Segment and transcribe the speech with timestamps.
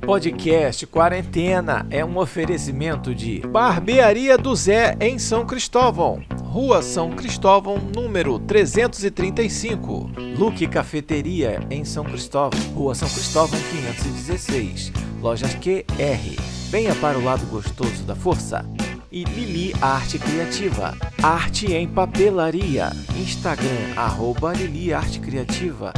[0.00, 7.78] Podcast Quarentena é um oferecimento de Barbearia do Zé em São Cristóvão, Rua São Cristóvão,
[7.94, 10.10] número 335.
[10.38, 14.92] Luque Cafeteria em São Cristóvão, Rua São Cristóvão 516.
[15.20, 16.42] Lojas QR.
[16.70, 18.64] Venha para o lado gostoso da força.
[19.10, 20.96] E Lili Arte Criativa.
[21.22, 22.90] Arte em papelaria.
[23.16, 25.92] Instagram, arroba Lili Arte Criativa.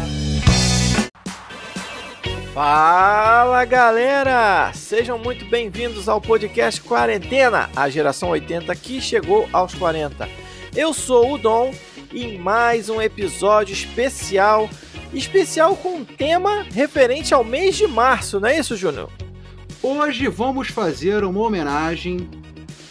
[2.59, 4.73] Fala galera!
[4.75, 10.29] Sejam muito bem-vindos ao podcast Quarentena, a geração 80 que chegou aos 40.
[10.75, 11.73] Eu sou o Dom
[12.13, 14.69] e mais um episódio especial,
[15.15, 19.09] especial com um tema referente ao mês de março, não é isso, Júnior?
[19.81, 22.29] Hoje vamos fazer uma homenagem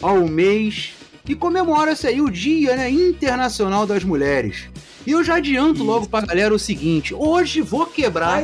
[0.02, 0.94] ao mês
[1.26, 4.70] que comemora-se aí o Dia né, Internacional das Mulheres.
[5.08, 8.44] E eu já adianto logo pra galera o seguinte: hoje vou quebrar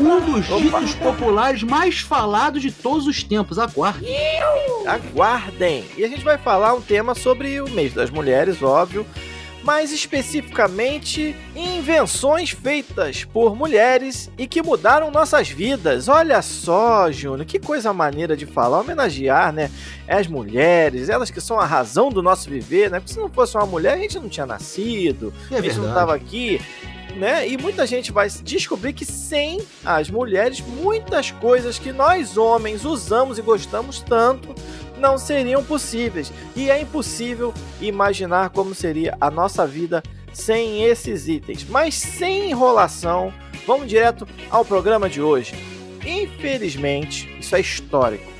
[0.00, 3.56] um dos ditos populares mais falados de todos os tempos.
[3.56, 4.12] Aguardem.
[4.84, 5.84] Aguardem!
[5.96, 9.06] E a gente vai falar um tema sobre o mês das mulheres, óbvio
[9.62, 16.08] mais especificamente invenções feitas por mulheres e que mudaram nossas vidas.
[16.08, 19.70] Olha só, Júnior, que coisa maneira de falar, homenagear, né?
[20.08, 22.98] As mulheres, elas que são a razão do nosso viver, né?
[23.00, 25.84] Porque se não fosse uma mulher, a gente não tinha nascido, É a gente não
[25.84, 25.88] verdade.
[25.88, 26.60] estava aqui.
[27.16, 27.46] Né?
[27.46, 33.36] E muita gente vai descobrir que sem as mulheres, muitas coisas que nós homens usamos
[33.38, 34.54] e gostamos tanto
[35.02, 36.32] não seriam possíveis.
[36.56, 41.66] E é impossível imaginar como seria a nossa vida sem esses itens.
[41.68, 43.34] Mas sem enrolação,
[43.66, 45.54] vamos direto ao programa de hoje.
[46.06, 48.31] Infelizmente, isso é histórico.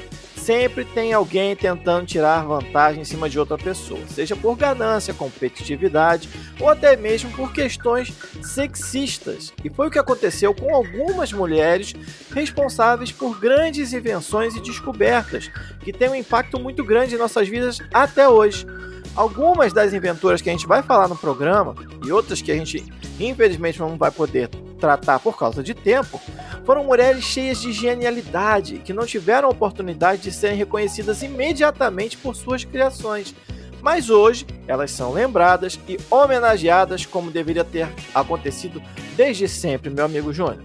[0.43, 6.29] Sempre tem alguém tentando tirar vantagem em cima de outra pessoa, seja por ganância, competitividade
[6.59, 8.13] ou até mesmo por questões
[8.43, 9.53] sexistas.
[9.65, 11.95] E foi o que aconteceu com algumas mulheres
[12.35, 17.79] responsáveis por grandes invenções e descobertas que têm um impacto muito grande em nossas vidas
[17.95, 18.67] até hoje.
[19.15, 22.85] Algumas das inventoras que a gente vai falar no programa e outras que a gente
[23.21, 24.51] infelizmente não vai poder
[24.83, 26.21] tratar por causa de tempo,
[26.65, 32.65] foram mulheres cheias de genialidade que não tiveram oportunidade de serem reconhecidas imediatamente por suas
[32.65, 33.33] criações.
[33.81, 38.83] Mas hoje elas são lembradas e homenageadas como deveria ter acontecido
[39.17, 40.65] desde sempre, meu amigo Júnior.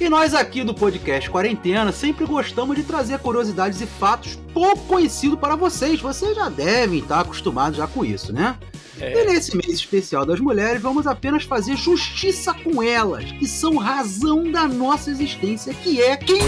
[0.00, 5.38] E nós aqui do podcast Quarentena sempre gostamos de trazer curiosidades e fatos pouco conhecidos
[5.38, 6.00] para vocês.
[6.00, 8.58] Vocês já devem estar acostumados já com isso, né?
[9.02, 14.50] E nesse mês especial das mulheres, vamos apenas fazer justiça com elas, que são razão
[14.50, 16.40] da nossa existência, que é quem?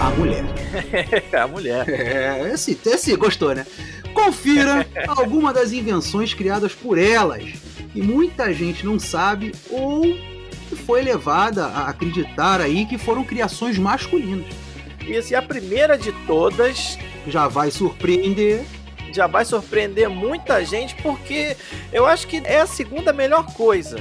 [0.00, 0.44] A mulher.
[1.32, 1.88] a mulher.
[1.88, 3.66] É, esse, esse gostou, né?
[4.12, 7.44] Confira alguma das invenções criadas por elas,
[7.92, 10.02] que muita gente não sabe ou
[10.68, 14.46] que foi levada a acreditar aí que foram criações masculinas.
[15.06, 18.62] Isso, e a primeira de todas Já vai surpreender.
[19.18, 21.56] Já vai surpreender muita gente, porque
[21.92, 23.96] eu acho que é a segunda melhor coisa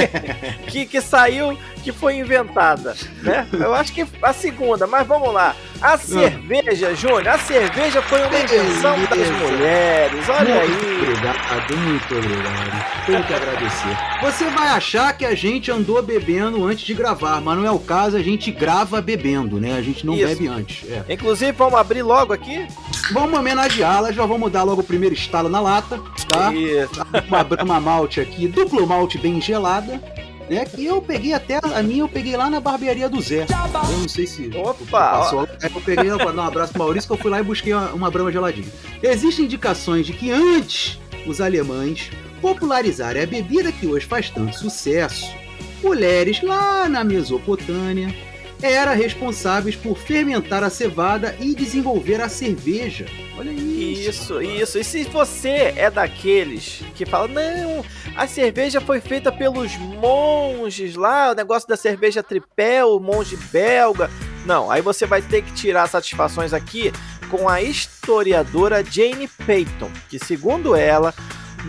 [0.68, 3.46] que, que saiu, que foi inventada, né?
[3.52, 5.54] Eu acho que a segunda, mas vamos lá.
[5.82, 11.02] A cerveja, Júnior, a cerveja foi uma invenção das mulheres, olha muito aí.
[11.02, 13.04] obrigado, muito obrigado.
[13.06, 13.96] Tenho que agradecer.
[14.22, 17.78] Você vai achar que a gente andou bebendo antes de gravar, mas não é o
[17.78, 19.76] caso, a gente grava bebendo, né?
[19.76, 20.26] A gente não Isso.
[20.26, 20.90] bebe antes.
[20.90, 21.04] É.
[21.12, 22.66] Inclusive, vamos abrir logo aqui?
[23.10, 26.52] Vamos homenageá-la, já vamos dar logo o primeiro estalo na lata, tá?
[26.52, 27.00] Isso.
[27.26, 30.00] Uma Brahma Malte aqui, duplo malte bem gelada,
[30.48, 30.64] né?
[30.66, 33.46] Que eu peguei até, a minha eu peguei lá na barbearia do Zé.
[33.90, 35.48] Eu não sei se Opa, passou.
[35.62, 37.90] Eu peguei, vou dar um abraço pro Maurício, que eu fui lá e busquei uma,
[37.92, 38.68] uma Brahma geladinha.
[39.02, 42.10] Existem indicações de que antes os alemães
[42.42, 45.34] popularizarem a bebida que hoje faz tanto sucesso,
[45.82, 48.14] mulheres lá na Mesopotâmia
[48.62, 53.06] eram responsáveis por fermentar a cevada e desenvolver a cerveja.
[53.36, 54.40] Olha isso.
[54.40, 54.78] Isso, isso.
[54.78, 57.84] E se você é daqueles que fala, não,
[58.16, 64.10] a cerveja foi feita pelos monges lá, o negócio da cerveja tripé, o monge belga.
[64.44, 66.92] Não, aí você vai ter que tirar satisfações aqui
[67.30, 71.14] com a historiadora Jane Peyton, que segundo ela,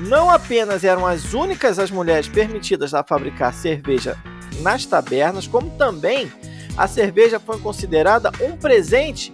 [0.07, 4.17] não apenas eram as únicas as mulheres permitidas a fabricar cerveja
[4.61, 6.31] nas tabernas, como também
[6.79, 9.33] a cerveja foi considerada um presente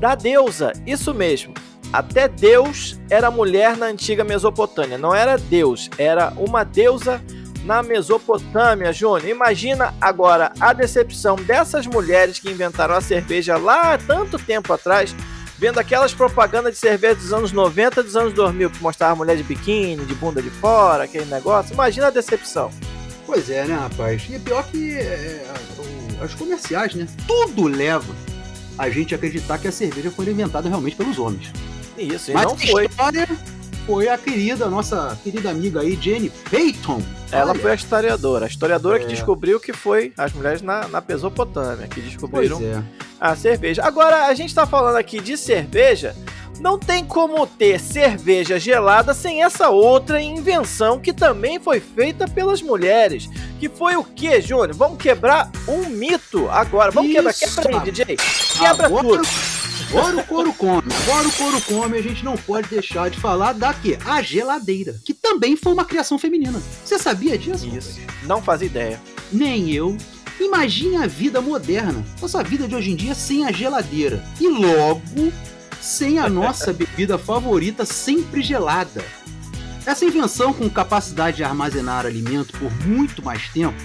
[0.00, 0.72] da deusa.
[0.84, 1.54] Isso mesmo.
[1.92, 4.98] Até Deus era mulher na antiga Mesopotâmia.
[4.98, 7.22] Não era Deus, era uma deusa
[7.64, 9.28] na Mesopotâmia, Júnior.
[9.28, 15.14] Imagina agora a decepção dessas mulheres que inventaram a cerveja lá tanto tempo atrás,
[15.56, 19.44] vendo aquelas propagandas de cerveja dos anos 90 dos anos 2000, que mostrava mulher de
[19.44, 21.72] biquíni, de bunda de fora, aquele negócio.
[21.72, 22.68] Imagina a decepção.
[23.24, 24.26] Pois é, né, rapaz?
[24.28, 25.46] E é pior que é,
[26.24, 27.06] o- as comerciais, né?
[27.26, 28.12] Tudo leva
[28.78, 31.52] a gente acreditar que a cerveja foi inventada realmente pelos homens.
[31.96, 32.86] Isso, e Mas não a foi.
[32.86, 33.28] história
[33.86, 37.00] foi a querida, nossa querida amiga aí, Jenny Peyton.
[37.30, 38.46] Ela Olha, foi a historiadora.
[38.46, 39.08] A historiadora que É.
[39.08, 42.82] descobriu que foi as mulheres na, na Mesopotâmia, que descobriram é.
[43.20, 43.82] a cerveja.
[43.84, 46.16] Agora, a gente tá falando aqui de cerveja.
[46.60, 52.62] Não tem como ter cerveja gelada sem essa outra invenção que também foi feita pelas
[52.62, 53.28] mulheres.
[53.58, 54.74] Que foi o que, Júnior?
[54.74, 56.90] Vamos quebrar um mito agora.
[56.90, 57.30] Vamos quebrar.
[57.30, 57.60] Isso.
[57.60, 58.16] Quebra aí, DJ.
[58.58, 59.28] Quebra agora, tudo.
[59.90, 60.82] Agora o couro come.
[61.02, 63.98] Agora o couro come, a gente não pode deixar de falar da quê?
[64.04, 66.60] A geladeira, que também foi uma criação feminina.
[66.84, 67.66] Você sabia disso?
[67.66, 68.00] Isso.
[68.24, 69.00] Não faz ideia.
[69.32, 69.96] Nem eu.
[70.40, 74.22] Imagine a vida moderna, nossa vida de hoje em dia sem a geladeira.
[74.40, 75.00] E logo,
[75.84, 79.04] sem a nossa bebida favorita sempre gelada.
[79.84, 83.76] Essa invenção com capacidade de armazenar alimento por muito mais tempo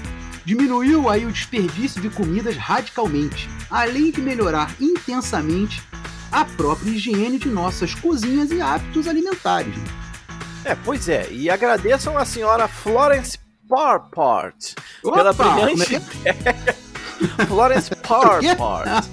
[0.45, 5.83] diminuiu aí o desperdício de comidas radicalmente, além de melhorar intensamente
[6.31, 9.75] a própria higiene de nossas cozinhas e hábitos alimentares.
[10.63, 11.27] É, pois é.
[11.31, 13.37] E agradeçam a senhora Florence
[13.67, 14.73] Parpart
[15.03, 16.75] pela brilhante que é?
[17.45, 19.05] Florence Parpart.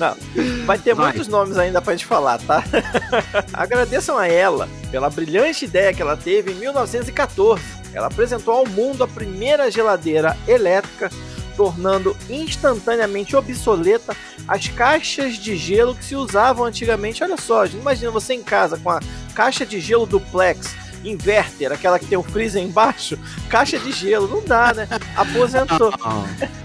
[0.00, 0.16] Não,
[0.64, 1.10] vai ter Vai.
[1.10, 2.64] muitos nomes ainda pra gente falar, tá?
[3.52, 7.62] Agradeçam a ela pela brilhante ideia que ela teve em 1914.
[7.92, 11.10] Ela apresentou ao mundo a primeira geladeira elétrica,
[11.54, 14.16] tornando instantaneamente obsoleta
[14.48, 17.22] as caixas de gelo que se usavam antigamente.
[17.22, 19.00] Olha só, imagina você em casa com a
[19.34, 20.74] caixa de gelo duplex,
[21.04, 23.18] inverter, aquela que tem o freezer embaixo,
[23.48, 24.88] caixa de gelo, não dá, né?
[25.16, 25.92] Aposentou.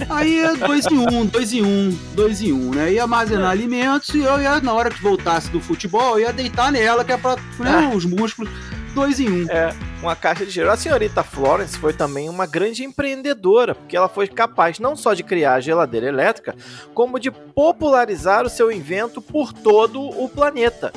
[0.10, 2.94] Aí é dois em um, dois em um, dois em um, né?
[2.94, 6.72] Ia armazenar alimentos e eu ia, na hora que voltasse do futebol, eu ia deitar
[6.72, 8.50] nela, que é pra né, os músculos.
[8.94, 9.52] Dois em um.
[9.52, 10.72] É, uma caixa de gelo.
[10.72, 15.22] A senhorita Florence foi também uma grande empreendedora, porque ela foi capaz não só de
[15.22, 16.56] criar a geladeira elétrica,
[16.94, 20.94] como de popularizar o seu invento por todo o planeta.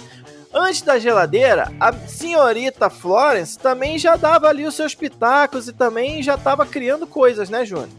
[0.53, 6.23] Antes da geladeira, a senhorita Florence também já dava ali os seus pitacos e também
[6.23, 7.91] já estava criando coisas, né, Júnior?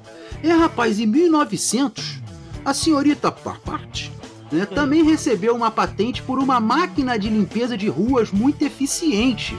[0.44, 2.20] É, rapaz, em 1900,
[2.66, 4.10] a senhorita Parpart
[4.52, 9.58] né, também recebeu uma patente por uma máquina de limpeza de ruas muito eficiente.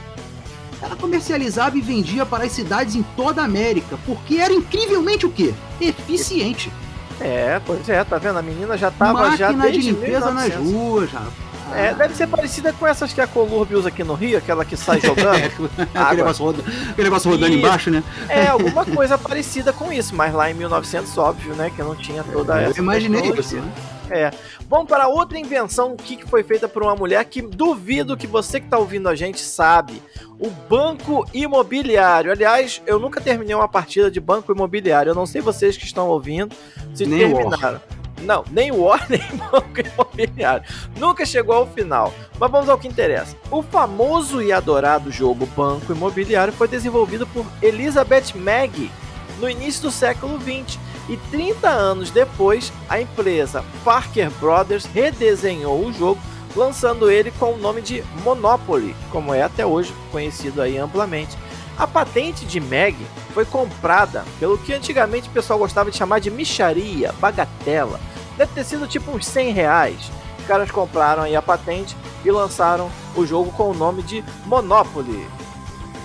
[0.82, 5.31] Ela comercializava e vendia para as cidades em toda a América, porque era incrivelmente o
[5.31, 5.54] quê?
[5.81, 6.72] Eficiente.
[7.20, 8.38] É, pois é, tá vendo?
[8.38, 10.72] A menina já tava já máquina de limpeza nas 1900.
[10.72, 11.50] ruas, rapaz.
[11.75, 14.76] É, deve ser parecida com essas que a Colurb usa aqui no Rio, aquela que
[14.76, 15.70] sai jogando.
[15.94, 17.58] aquele, negócio roda- aquele negócio rodando Isso.
[17.58, 18.02] embaixo, né?
[18.28, 22.22] É, alguma coisa parecida com isso, mas lá em 1900, óbvio, né, que não tinha
[22.25, 23.72] toda Eu essa imaginei isso, né?
[24.11, 24.32] É.
[24.69, 28.58] Vamos para outra invenção que que foi feita por uma mulher que duvido que você
[28.58, 30.02] que está ouvindo a gente sabe.
[30.38, 32.32] O banco imobiliário.
[32.32, 35.11] Aliás, eu nunca terminei uma partida de banco imobiliário.
[35.11, 36.55] Eu não sei vocês que estão ouvindo
[36.94, 37.81] se Nem terminaram.
[38.22, 40.64] Não, nem o War, nem banco imobiliário.
[40.96, 42.12] Nunca chegou ao final.
[42.38, 43.37] Mas vamos ao que interessa.
[43.50, 48.90] O famoso e adorado jogo Banco Imobiliário foi desenvolvido por Elizabeth Maggie
[49.38, 50.78] no início do século XX.
[51.08, 56.20] E 30 anos depois, a empresa Parker Brothers redesenhou o jogo,
[56.55, 61.37] lançando ele com o nome de Monopoly, como é até hoje conhecido aí amplamente.
[61.76, 62.94] A patente de Meg
[63.32, 67.99] foi comprada pelo que antigamente o pessoal gostava de chamar de micharia, bagatela.
[68.40, 70.10] Deve ter sido tipo uns 100 reais.
[70.38, 71.94] Os caras compraram aí a patente
[72.25, 75.26] e lançaram o jogo com o nome de Monopoly.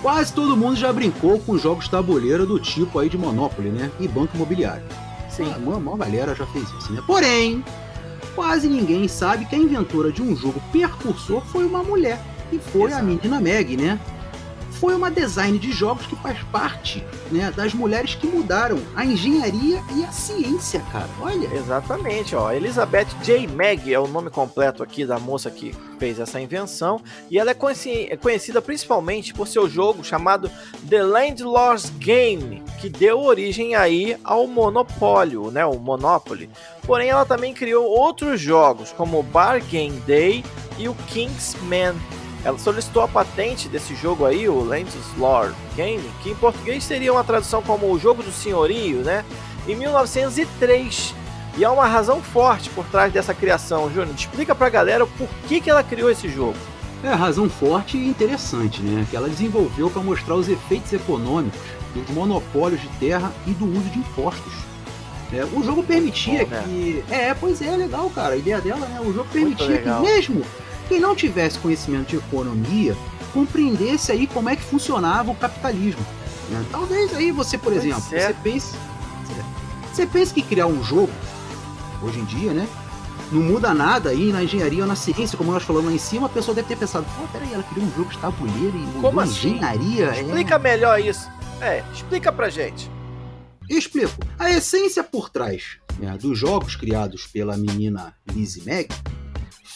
[0.02, 3.90] Quase todo mundo já brincou com jogos tabuleiro do tipo aí de Monopoly, né?
[3.98, 4.84] E banco imobiliário.
[5.30, 5.50] Sim.
[5.50, 7.02] A maior, maior galera já fez isso, né?
[7.06, 7.64] Porém,
[8.34, 12.20] quase ninguém sabe que a inventora de um jogo percursor foi uma mulher.
[12.52, 13.04] E foi a Exato.
[13.06, 13.98] menina Meg, né?
[14.80, 19.82] Foi uma design de jogos que faz parte né, das mulheres que mudaram a engenharia
[19.94, 21.08] e a ciência, cara.
[21.20, 21.48] Olha.
[21.54, 22.52] Exatamente, ó.
[22.52, 23.46] Elizabeth J.
[23.46, 27.00] Mag é o nome completo aqui da moça que fez essa invenção.
[27.30, 30.50] E ela é é conhecida principalmente por seu jogo chamado
[30.88, 35.64] The Landlord's Game, que deu origem aí ao monopólio, né?
[35.64, 36.50] O Monopoly.
[36.82, 40.44] Porém, ela também criou outros jogos, como o Bargain Day
[40.78, 41.94] e o Kingsman.
[42.46, 47.24] Ela solicitou a patente desse jogo aí, o Landlord Game, que em português seria uma
[47.24, 49.24] tradução como o jogo do senhorio, né?
[49.66, 51.12] Em 1903.
[51.58, 54.14] E há uma razão forte por trás dessa criação, Júnior.
[54.14, 56.54] Explica pra galera o porquê que ela criou esse jogo.
[57.02, 59.04] É razão forte e interessante, né?
[59.10, 61.58] Que ela desenvolveu para mostrar os efeitos econômicos
[61.96, 64.52] dos monopólios de terra e do uso de impostos.
[65.32, 66.62] É, o jogo permitia Bom, né?
[66.64, 67.04] que.
[67.10, 68.34] É, pois é, legal, cara.
[68.34, 69.00] A ideia dela, né?
[69.00, 70.44] O jogo permitia que mesmo
[70.88, 72.96] quem não tivesse conhecimento de economia
[73.32, 76.04] compreendesse aí como é que funcionava o capitalismo.
[76.50, 76.64] né?
[76.70, 78.28] Talvez aí você, por Pois exemplo, é.
[78.28, 78.76] você pense.
[79.92, 81.12] Você pensa que criar um jogo,
[82.02, 82.68] hoje em dia, né?
[83.32, 86.26] não muda nada aí na engenharia ou na ciência, como nós falamos lá em cima,
[86.26, 89.20] a pessoa deve ter pensado, pô, peraí, ela criou um jogo de tabuleiro e como
[89.20, 89.54] assim?
[89.54, 90.06] engenharia.
[90.06, 90.20] É.
[90.20, 90.58] Explica é...
[90.58, 91.28] melhor isso.
[91.60, 92.90] É, explica pra gente.
[93.68, 94.14] Explico.
[94.38, 98.88] A essência por trás né, dos jogos criados pela menina Lizzie Mag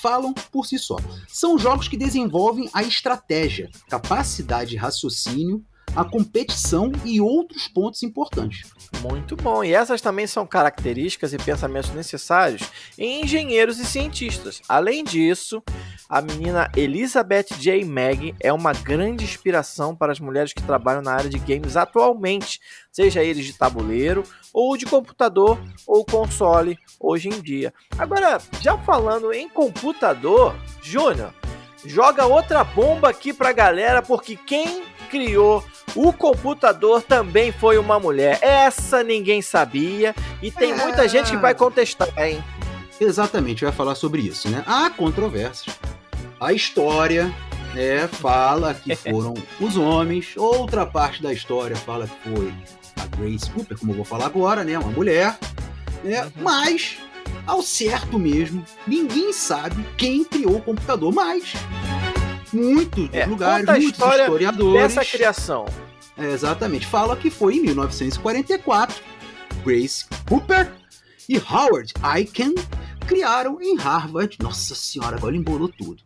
[0.00, 0.96] falam por si só.
[1.28, 5.64] São jogos que desenvolvem a estratégia, capacidade de raciocínio,
[5.94, 8.70] a competição e outros pontos importantes.
[9.02, 9.64] Muito bom.
[9.64, 12.62] E essas também são características e pensamentos necessários
[12.98, 14.60] em engenheiros e cientistas.
[14.68, 15.62] Além disso,
[16.10, 17.84] a menina Elizabeth J.
[17.84, 22.60] Mag é uma grande inspiração para as mulheres que trabalham na área de games atualmente,
[22.90, 27.72] seja eles de tabuleiro ou de computador ou console hoje em dia.
[27.96, 31.32] Agora, já falando em computador, Júnior,
[31.86, 35.64] joga outra bomba aqui pra galera, porque quem criou
[35.94, 38.40] o computador também foi uma mulher.
[38.42, 40.12] Essa ninguém sabia
[40.42, 42.42] e tem muita gente que vai contestar, hein?
[43.00, 44.64] Exatamente, vai falar sobre isso, né?
[44.66, 45.78] Há controvérsias.
[46.40, 47.30] A história
[47.74, 52.52] né, fala que foram os homens, outra parte da história fala que foi
[52.96, 54.78] a Grace Cooper, como eu vou falar agora, né?
[54.78, 55.38] Uma mulher,
[56.02, 56.24] né?
[56.24, 56.30] Uhum.
[56.40, 56.96] Mas,
[57.46, 61.52] ao certo mesmo, ninguém sabe quem criou o computador, mas
[62.50, 64.94] muitos é, lugares, muitos historiadores.
[64.94, 65.66] Dessa criação.
[66.16, 66.86] É, exatamente.
[66.86, 69.02] Fala que foi em 1944.
[69.62, 70.72] Grace Cooper
[71.28, 72.54] e Howard Aiken
[73.06, 74.36] criaram em Harvard.
[74.40, 76.02] Nossa senhora, agora embolou tudo.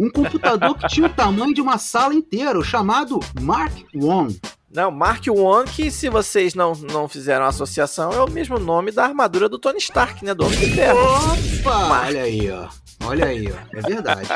[0.00, 4.40] Um computador que tinha o tamanho de uma sala inteira, chamado Mark I.
[4.72, 5.30] Não, Mark I,
[5.76, 9.76] que se vocês não, não fizeram associação, é o mesmo nome da armadura do Tony
[9.76, 10.32] Stark, né?
[10.32, 10.98] Do Homem de Ferro.
[11.60, 12.06] Opa!
[12.06, 12.68] Olha aí, ó.
[13.04, 13.76] Olha aí, ó.
[13.76, 14.28] É verdade.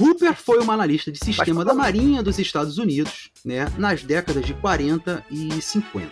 [0.00, 4.54] Hooper foi uma analista de sistema da Marinha dos Estados Unidos, né, nas décadas de
[4.54, 6.08] 40 e 50.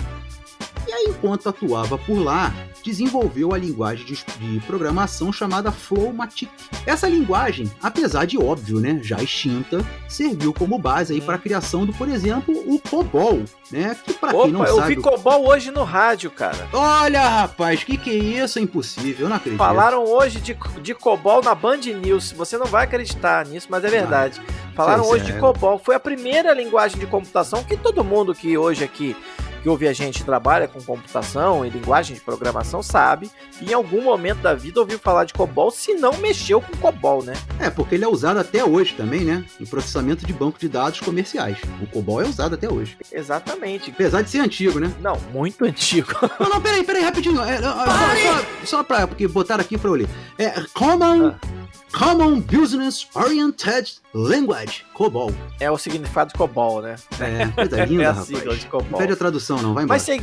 [0.87, 6.51] E aí, enquanto atuava por lá, desenvolveu a linguagem de, de programação chamada Flowmatic.
[6.87, 11.85] Essa linguagem, apesar de óbvio, né, já extinta, serviu como base aí para a criação
[11.85, 14.95] do, por exemplo, o COBOL, né, que para quem não eu sabe...
[14.95, 16.69] eu vi COBOL hoje no rádio, cara.
[16.73, 18.59] Olha, rapaz, que que é isso?
[18.59, 19.59] É impossível, eu não acredito.
[19.59, 23.89] Falaram hoje de, de COBOL na Band News, você não vai acreditar nisso, mas é
[23.89, 24.41] verdade.
[24.75, 25.33] Falaram hoje é.
[25.33, 29.17] de COBOL, foi a primeira linguagem de computação que todo mundo que hoje aqui
[29.63, 34.03] que ouve a gente trabalha com computação e linguagem de programação sabe e em algum
[34.03, 37.35] momento da vida ouviu falar de COBOL se não mexeu com COBOL, né?
[37.59, 39.45] É, porque ele é usado até hoje também, né?
[39.61, 41.59] Em processamento de banco de dados comerciais.
[41.83, 42.97] O COBOL é usado até hoje.
[43.13, 43.91] Exatamente.
[43.91, 44.93] Apesar de ser antigo, né?
[45.01, 46.09] Não, muito antigo.
[46.39, 47.41] não, não, peraí, peraí, rapidinho.
[47.43, 50.09] É, só, só, só pra, porque botaram aqui pra eu ler.
[50.39, 51.29] É Common...
[51.29, 51.50] Ah.
[51.93, 55.33] Common Business Oriented Language, COBOL.
[55.59, 56.97] É o significado de COBOL, né?
[57.19, 58.91] É, coisa linda, é a sigla de COBOL.
[58.91, 59.99] Não pede a tradução, não, vai embora.
[59.99, 60.23] Mas se...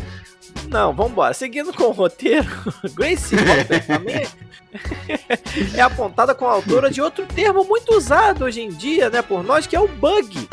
[0.70, 1.34] Não, vambora.
[1.34, 2.48] Seguindo com o roteiro,
[2.96, 4.30] Grace Hopper
[5.76, 9.68] é apontada como autora de outro termo muito usado hoje em dia, né, por nós,
[9.68, 10.48] que é o bug.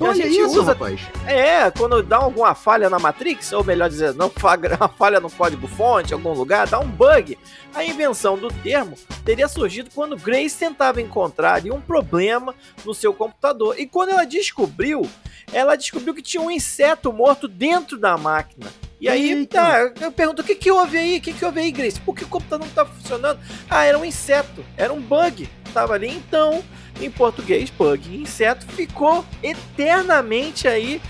[0.00, 0.72] Olha isso, usa...
[0.72, 1.00] rapaz.
[1.26, 4.30] É, quando dá alguma falha na Matrix, ou melhor dizer, não
[4.78, 7.38] uma falha no código-fonte, em algum lugar, dá um bug.
[7.74, 13.78] A invenção do termo teria surgido quando Grace tentava encontrar um problema no seu computador.
[13.78, 15.08] E quando ela descobriu,
[15.52, 18.70] ela descobriu que tinha um inseto morto dentro da máquina.
[19.00, 21.18] E aí, tá, eu pergunto, o que que houve aí?
[21.18, 22.00] O que que houve aí, Grace?
[22.00, 23.40] Por que o computador não tá funcionando?
[23.68, 25.48] Ah, era um inseto, era um bug.
[25.74, 26.62] Tava ali, então,
[27.04, 31.00] em português, bug inseto, ficou eternamente aí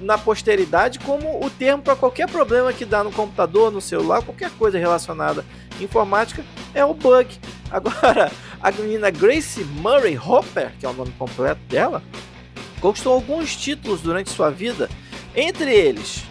[0.00, 4.50] na posteridade como o termo para qualquer problema que dá no computador, no celular, qualquer
[4.50, 5.44] coisa relacionada
[5.78, 7.38] à informática, é o bug.
[7.70, 8.30] Agora,
[8.62, 12.02] a menina Grace Murray Hopper, que é o nome completo dela,
[12.80, 14.88] conquistou alguns títulos durante sua vida,
[15.34, 16.22] entre eles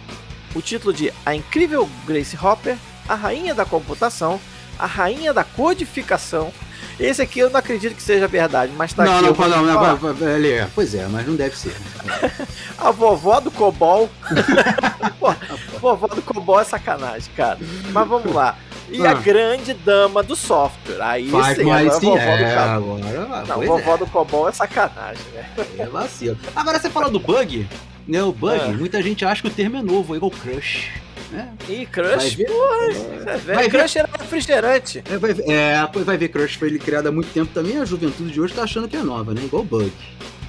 [0.54, 4.40] o título de A Incrível Grace Hopper, a Rainha da Computação,
[4.78, 6.52] a Rainha da Codificação.
[6.98, 9.38] Esse aqui eu não acredito que seja verdade, mas tá não, aqui.
[9.38, 10.68] Não, não, não, não, ele é.
[10.74, 11.76] Pois é, mas não deve ser.
[12.78, 14.08] a vovó do Cobol.
[15.80, 17.58] vovó do Cobol é sacanagem, cara.
[17.92, 18.56] Mas vamos lá.
[18.88, 19.10] E ah.
[19.10, 21.02] a grande dama do software.
[21.02, 23.98] Aí Faz sim, agora sim, vovó é, do agora, Não, vovó é.
[23.98, 25.46] do Cobol é sacanagem, né?
[25.78, 26.38] É vacilo.
[26.54, 27.68] Agora você fala do bug,
[28.08, 28.22] né?
[28.22, 28.68] O bug, é.
[28.68, 30.88] muita gente acha que o termo é novo, é igual crush.
[31.30, 31.52] Né?
[31.68, 35.04] Ih, Crush, ver, porra, é, vai Crush ver, era refrigerante.
[35.10, 38.30] É vai, é, vai ver Crush foi ele criado há muito tempo também, a juventude
[38.30, 39.42] de hoje tá achando que é nova, né?
[39.44, 39.92] Igual Bug.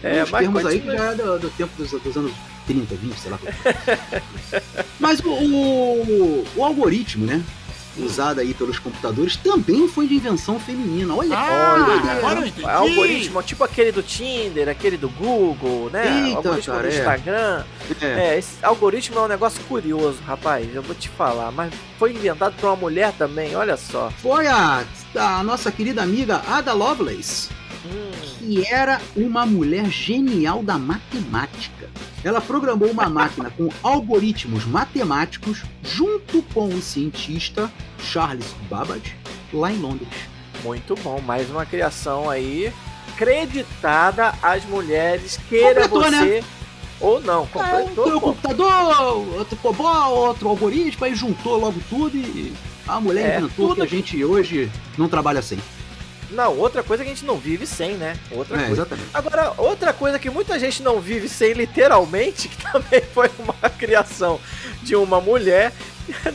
[0.03, 2.31] É, Os termos aí que já é do, do tempo dos, dos, anos
[2.67, 3.39] 30, 20, sei lá.
[4.99, 7.43] mas o, o, o algoritmo, né?
[8.03, 11.15] Usada aí pelos computadores, também foi de invenção feminina.
[11.15, 12.69] Olha Ah, que agora legal.
[12.69, 16.27] É algoritmo, tipo aquele do Tinder, aquele do Google, né?
[16.27, 16.97] Eita, algoritmo cara, do é.
[16.97, 17.63] Instagram.
[18.01, 18.05] É.
[18.05, 20.67] É, esse algoritmo é um negócio curioso, rapaz.
[20.73, 21.51] Eu vou te falar.
[21.51, 24.11] Mas foi inventado por uma mulher também, olha só.
[24.21, 24.83] Foi a,
[25.15, 27.49] a nossa querida amiga Ada Lovelace,
[27.85, 31.76] Hum, que era uma mulher genial da matemática.
[32.23, 39.15] Ela programou uma máquina com algoritmos matemáticos junto com o cientista Charles Babbage
[39.53, 40.09] lá em Londres.
[40.63, 41.21] muito bom.
[41.21, 42.71] Mais uma criação aí
[43.15, 46.19] creditada às mulheres, queira Completou, né?
[46.19, 46.43] você
[46.99, 47.43] ou não.
[47.43, 48.21] É, Completou, o pô.
[48.21, 52.53] computador, outro COBOL, outro algoritmo, aí juntou logo tudo e
[52.87, 55.59] a mulher É, inventou tudo- que a gente hoje não trabalha sem.
[56.29, 58.17] Não, outra coisa que a gente não vive sem, né?
[58.31, 58.73] Outra É, coisa.
[58.81, 59.09] exatamente.
[59.13, 64.39] Agora, outra coisa que muita gente não vive sem, literalmente, que também foi uma criação
[64.83, 65.71] de uma mulher.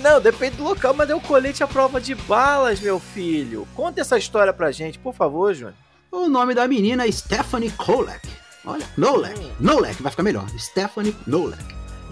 [0.02, 3.66] Não, depende do local, mas é o colete à prova de balas, meu filho.
[3.74, 5.74] Conta essa história pra gente, por favor, Júnior.
[6.10, 8.28] O nome da menina é Stephanie Kolek.
[8.64, 9.40] Olha, Nolek.
[9.40, 9.50] Hum.
[9.58, 10.46] Nolek, vai ficar melhor.
[10.58, 11.64] Stephanie Nolek.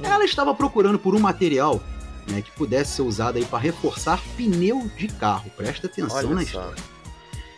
[0.02, 1.80] Ela estava procurando por um material
[2.26, 5.50] né, que pudesse ser usado aí para reforçar pneu de carro.
[5.56, 6.82] Presta atenção na Olha história.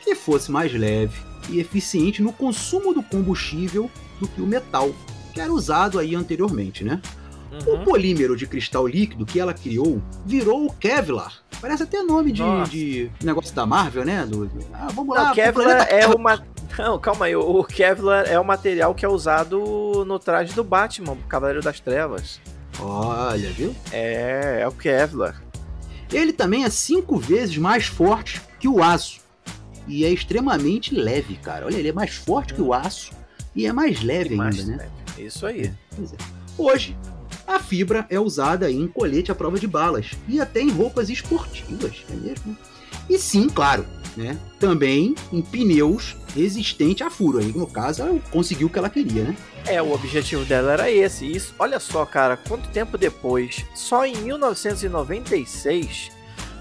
[0.02, 3.90] Que fosse mais leve e eficiente no consumo do combustível
[4.20, 4.90] do que o metal,
[5.32, 7.00] que era usado aí anteriormente, né?
[7.66, 7.84] O Uhum.
[7.84, 11.34] polímero de cristal líquido que ela criou virou o Kevlar.
[11.60, 14.24] Parece até nome de, de negócio da Marvel, né?
[14.24, 15.24] Do, ah, vamos lá.
[15.24, 16.42] Não, pro Kevlar planeta é uma.
[16.78, 17.36] Não, calma aí.
[17.36, 22.40] O Kevlar é o material que é usado no traje do Batman, Cavaleiro das Trevas.
[22.80, 23.76] Olha, viu?
[23.92, 25.42] É, é o Kevlar.
[26.10, 29.20] Ele também é cinco vezes mais forte que o aço.
[29.86, 31.66] E é extremamente leve, cara.
[31.66, 33.12] Olha, ele é mais forte que o aço
[33.54, 34.76] e é mais leve ainda, Mais né?
[34.76, 35.26] leve.
[35.26, 35.72] Isso aí.
[35.94, 36.16] Pois é.
[36.56, 36.96] Hoje,
[37.46, 42.04] a fibra é usada em colete à prova de balas e até em roupas esportivas,
[42.10, 42.56] é mesmo?
[43.08, 43.84] E sim, claro,
[44.16, 44.38] né?
[44.58, 47.38] Também em pneus resistentes a furo.
[47.38, 49.36] Aí, no caso, ela conseguiu o que ela queria, né?
[49.66, 51.30] É, o objetivo dela era esse.
[51.30, 56.10] Isso, olha só, cara, quanto tempo depois, só em 1996,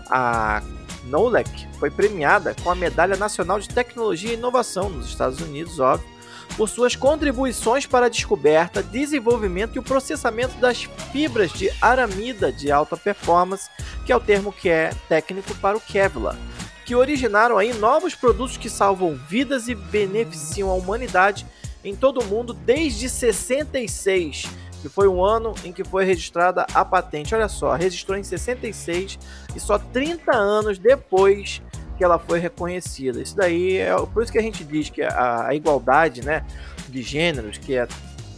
[0.09, 0.61] a
[1.05, 6.09] Nolek foi premiada com a Medalha Nacional de Tecnologia e Inovação nos Estados Unidos, óbvio,
[6.57, 12.71] por suas contribuições para a descoberta, desenvolvimento e o processamento das fibras de aramida de
[12.71, 13.69] alta performance,
[14.05, 16.37] que é o termo que é técnico para o Kevlar,
[16.85, 21.45] que originaram aí novos produtos que salvam vidas e beneficiam a humanidade
[21.83, 24.47] em todo o mundo desde 66,
[24.81, 27.35] que foi o ano em que foi registrada a patente.
[27.35, 29.19] Olha só, registrou em 66
[29.55, 31.61] e só 30 anos depois
[31.97, 33.21] que ela foi reconhecida.
[33.21, 36.43] Isso daí é por isso que a gente diz que a, a igualdade, né,
[36.89, 37.87] de gêneros, que é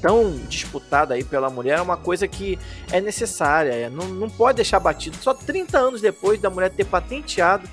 [0.02, 2.60] tão disputada aí pela mulher, é uma coisa que
[2.92, 5.16] é necessária, é, não, não pode deixar batido.
[5.22, 7.70] Só 30 anos depois da mulher ter patenteado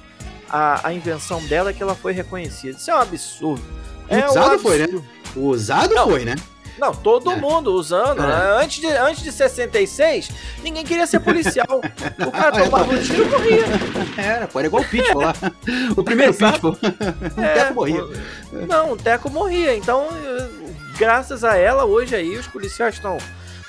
[0.49, 2.79] a, a invenção dela que ela foi reconhecida.
[2.79, 3.65] Isso é um absurdo.
[4.09, 4.85] É um Usado foi, né?
[4.85, 5.09] absurdo.
[5.37, 6.09] Usado Não.
[6.09, 6.37] foi, né?
[6.79, 7.37] Não, todo É.
[7.37, 8.23] mundo usando.
[8.23, 8.27] É.
[8.27, 8.63] né?
[8.63, 10.31] Antes, de, antes de 66,
[10.63, 11.67] ninguém queria ser policial.
[12.27, 13.65] O cara tomava um tiro e morria.
[14.17, 15.35] Era, pô, era igual o Pitbull lá.
[15.97, 16.35] O primeiro.
[16.35, 16.77] Pitbull.
[17.37, 18.05] O É, Teco morria.
[18.69, 19.77] Não, o Teco morria.
[19.77, 20.09] Então,
[20.99, 23.19] graças a ela, hoje aí, os policiais estão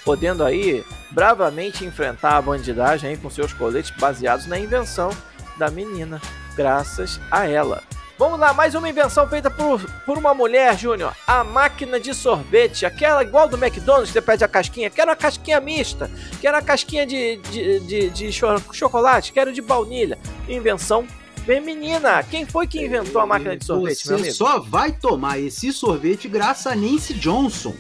[0.03, 5.11] podendo aí bravamente enfrentar a bandidagem aí com seus coletes baseados na invenção
[5.57, 6.21] da menina.
[6.55, 7.83] Graças a ela.
[8.21, 11.15] Vamos lá, mais uma invenção feita por, por uma mulher, Júnior.
[11.25, 14.91] A máquina de sorvete, aquela igual do McDonald's, que você pede a casquinha.
[14.91, 16.07] Quero a casquinha mista,
[16.39, 20.19] quero a casquinha de, de, de, de cho- chocolate, quero de baunilha.
[20.47, 21.03] Invenção
[21.47, 22.21] feminina.
[22.21, 24.36] Quem foi que inventou a máquina de sorvete, Você meu amigo?
[24.36, 27.73] só vai tomar esse sorvete graças a Nancy Johnson,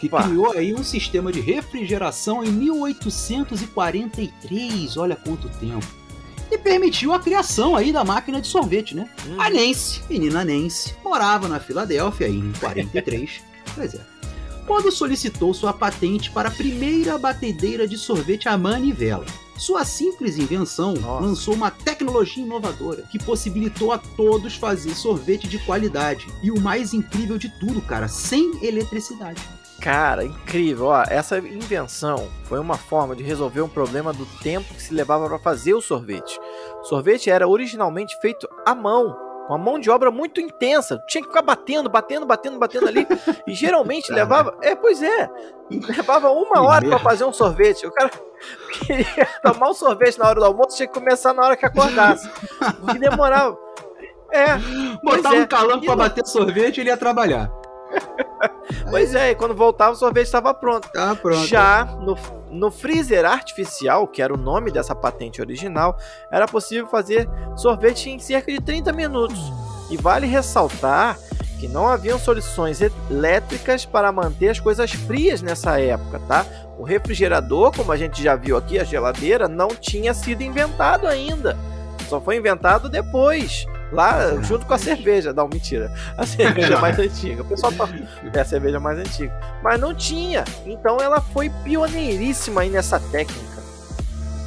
[0.00, 0.22] que Opa!
[0.22, 4.96] criou aí um sistema de refrigeração em 1843.
[4.96, 6.05] Olha quanto tempo.
[6.50, 9.08] E permitiu a criação aí da máquina de sorvete, né?
[9.26, 9.40] Hum.
[9.40, 13.42] A Nancy, menina Nancy, morava na Filadélfia em 43.
[13.74, 14.00] pois é.
[14.66, 19.24] Quando solicitou sua patente para a primeira batedeira de sorvete à manivela.
[19.56, 21.24] Sua simples invenção Nossa.
[21.24, 26.26] lançou uma tecnologia inovadora que possibilitou a todos fazer sorvete de qualidade.
[26.42, 29.40] E o mais incrível de tudo, cara, sem eletricidade.
[29.80, 30.86] Cara, incrível.
[30.86, 35.28] Ó, essa invenção foi uma forma de resolver um problema do tempo que se levava
[35.28, 36.38] para fazer o sorvete.
[36.80, 39.12] O sorvete era originalmente feito à mão,
[39.46, 40.98] com uma mão de obra muito intensa.
[41.06, 43.06] Tinha que ficar batendo, batendo, batendo, batendo ali.
[43.46, 44.22] E geralmente Caraca.
[44.24, 44.58] levava.
[44.62, 45.30] É, pois é.
[45.70, 47.86] Levava uma hora para fazer um sorvete.
[47.86, 48.10] O cara
[48.86, 52.28] queria tomar um sorvete na hora do almoço, tinha que começar na hora que acordasse.
[52.80, 53.56] Porque demorava.
[54.32, 54.46] É,
[55.04, 55.40] Botar é.
[55.42, 57.48] um calango E pra no- bater sorvete e ele ia trabalhar.
[58.90, 59.30] pois é.
[59.30, 60.88] E quando voltava, o sorvete estava pronto.
[60.92, 61.46] Tá pronto.
[61.46, 62.16] Já no,
[62.50, 65.96] No freezer artificial, que era o nome dessa patente original,
[66.30, 69.38] era possível fazer sorvete em cerca de 30 minutos.
[69.90, 71.18] E vale ressaltar
[71.58, 76.44] que não haviam soluções elétricas para manter as coisas frias nessa época, tá?
[76.78, 81.56] O refrigerador, como a gente já viu aqui, a geladeira, não tinha sido inventado ainda.
[82.08, 83.66] Só foi inventado depois.
[83.92, 85.32] Lá, junto com a cerveja.
[85.32, 85.92] Não, mentira.
[86.16, 87.42] A cerveja mais antiga.
[87.42, 87.88] O pessoal tá...
[88.32, 89.32] É a cerveja mais antiga.
[89.62, 90.44] Mas não tinha.
[90.64, 93.62] Então ela foi pioneiríssima aí nessa técnica.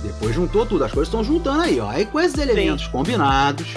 [0.03, 0.83] Depois juntou tudo.
[0.83, 1.89] As coisas estão juntando aí, ó.
[1.89, 2.91] Aí com esses elementos Sim.
[2.91, 3.75] combinados,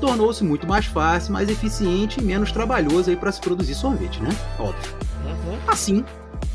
[0.00, 4.30] tornou-se muito mais fácil, mais eficiente e menos trabalhoso aí para se produzir sorvete, né?
[4.58, 4.94] Óbvio.
[5.24, 5.58] Uhum.
[5.66, 6.04] Assim,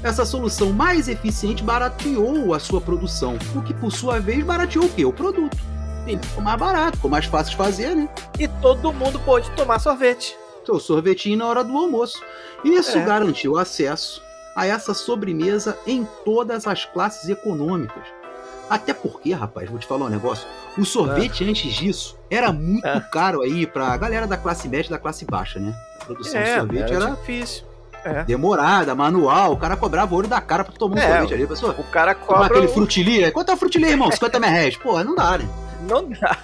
[0.04, 4.90] essa solução mais eficiente barateou a sua produção, o que por sua vez barateou o
[4.90, 5.06] quê?
[5.06, 5.58] O produto.
[6.06, 8.08] Ficou mais barato, ficou mais fácil de fazer, né?
[8.40, 10.38] E todo mundo pôde tomar sorvete.
[10.66, 12.22] Seu sorvetinho na hora do almoço.
[12.64, 13.04] Isso é.
[13.04, 14.22] garantiu acesso
[14.56, 18.04] a essa sobremesa em todas as classes econômicas.
[18.70, 20.48] Até porque, rapaz, vou te falar um negócio.
[20.78, 21.48] O sorvete é.
[21.48, 23.00] antes disso era muito é.
[23.00, 25.76] caro aí pra galera da classe média e da classe baixa, né?
[26.02, 27.64] A produção de sorvete era, era difícil.
[28.04, 28.24] É.
[28.24, 31.48] Demorada, manual, o cara cobrava o olho da cara pra tomar um é, sorvete ali,
[31.48, 31.76] pessoal.
[31.78, 32.46] O cara cobra.
[32.46, 33.32] aquele frutilia.
[33.32, 34.12] Quanto é o frutilia, irmão?
[34.12, 34.78] 50 mil reais.
[34.78, 35.48] Pô, não dá, né?
[35.82, 36.38] Não dá.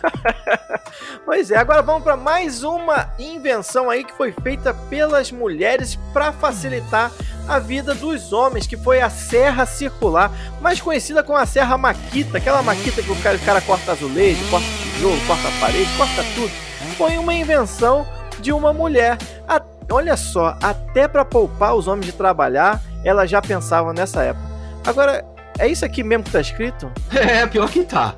[1.25, 6.31] pois é, agora vamos para mais uma invenção aí que foi feita pelas mulheres para
[6.31, 7.11] facilitar
[7.47, 12.37] a vida dos homens, que foi a serra circular, mais conhecida como a serra maquita,
[12.37, 16.51] aquela maquita que o cara, o cara corta azulejo, corta tijolo, corta parede, corta tudo.
[16.97, 18.05] Foi uma invenção
[18.39, 19.17] de uma mulher.
[19.47, 24.45] A, olha só, até para poupar os homens de trabalhar, ela já pensava nessa época.
[24.85, 25.23] Agora,
[25.61, 26.91] é isso aqui mesmo que tá escrito?
[27.11, 28.15] É, pior que tá.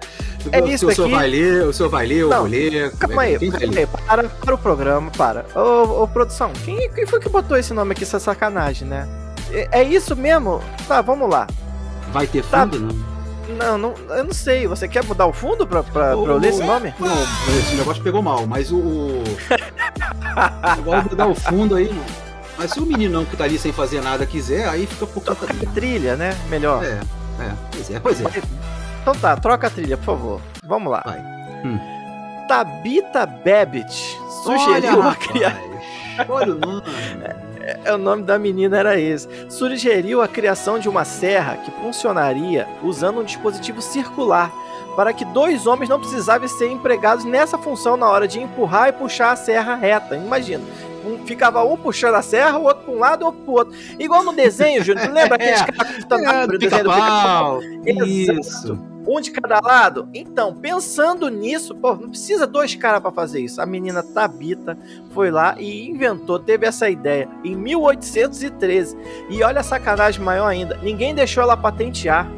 [0.51, 1.01] É isso aqui.
[1.01, 2.91] O senhor vai ler, o senhor vai ler, eu vou ler.
[2.97, 5.45] Calma aí, aí, para, para o programa, para.
[5.56, 9.08] Ô, ô, produção, quem, quem foi que botou esse nome aqui, essa sacanagem, né?
[9.51, 10.62] É, é isso mesmo?
[10.88, 11.47] Tá, vamos lá.
[12.12, 12.62] Vai ter tá.
[12.62, 12.93] fundo, tá.
[12.93, 13.13] não?
[13.58, 14.67] Não, não, eu não sei.
[14.67, 16.93] Você quer mudar o fundo pra, pra, o, pra eu ler esse nome?
[16.97, 17.23] Não,
[17.60, 18.77] esse negócio pegou mal, mas o.
[18.77, 19.23] o...
[20.62, 22.06] Agora mudar o fundo aí, mano.
[22.58, 25.47] Mas se o meninão que tá ali sem fazer nada quiser, aí fica por conta
[25.47, 25.67] dele.
[25.73, 26.38] Trilha, né?
[26.49, 26.84] Melhor.
[26.84, 26.99] É,
[27.39, 28.41] é, pois é, pois é.
[29.01, 30.41] Então tá, troca a trilha, por favor.
[30.63, 31.03] Vamos lá.
[31.05, 31.19] Vai.
[31.65, 31.79] Hum.
[32.47, 35.73] Tabita Babbitt sugeriu Olha, a criação.
[36.29, 36.83] Olha o nome.
[37.61, 39.27] É, é, o nome da menina era esse.
[39.49, 44.51] Sugeriu a criação de uma serra que funcionaria usando um dispositivo circular
[44.95, 48.93] para que dois homens não precisassem ser empregados nessa função na hora de empurrar e
[48.93, 50.15] puxar a serra reta.
[50.15, 50.63] Imagina.
[51.05, 53.55] Um, ficava um puxando a serra, o outro para um lado, o outro para o
[53.55, 53.73] outro.
[53.99, 55.11] Igual no desenho, Júnior.
[55.11, 60.07] Lembra aqueles é, caras cortando é, do desenho do Isso um de cada lado.
[60.13, 63.61] Então, pensando nisso, pô, não precisa dois caras para fazer isso.
[63.61, 64.77] A menina Tabita
[65.11, 68.97] foi lá e inventou, teve essa ideia em 1813.
[69.29, 72.29] E olha a sacanagem maior ainda, ninguém deixou ela patentear.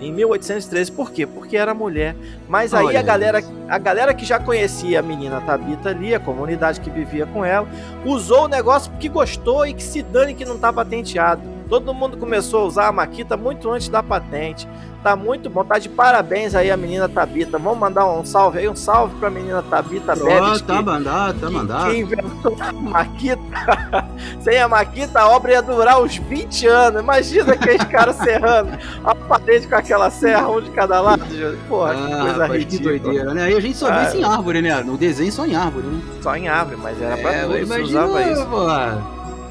[0.00, 1.26] Em 1813, por quê?
[1.26, 2.16] Porque era mulher.
[2.48, 6.80] Mas aí a galera, a galera que já conhecia a menina Tabita ali, a comunidade
[6.80, 7.68] que vivia com ela,
[8.04, 11.59] usou o negócio porque gostou e que se dane que não tá patenteado.
[11.70, 14.66] Todo mundo começou a usar a Maquita muito antes da patente.
[15.04, 17.58] Tá muito bom, tá de parabéns aí a menina Tabita.
[17.58, 20.60] Vamos mandar um salve aí, um salve pra menina Tabita Bebes.
[20.62, 21.90] Tá mandado, tá mandado.
[21.90, 23.40] Que inventou a Maquita.
[24.42, 27.00] Sem a Maquita, a obra ia durar uns 20 anos.
[27.02, 28.72] Imagina aqueles caras serrando
[29.04, 31.24] a parede com aquela serra, um de cada lado.
[31.68, 32.92] Porra, ah, que coisa ridícula.
[32.92, 33.44] Que doideira, né?
[33.44, 34.82] Aí a gente só vê isso em árvore, né?
[34.82, 36.00] No desenho só em árvore, né?
[36.20, 38.48] Só em árvore, mas era pra é, tudo, se usava isso.